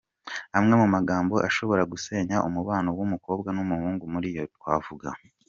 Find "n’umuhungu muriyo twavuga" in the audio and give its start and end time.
3.55-5.09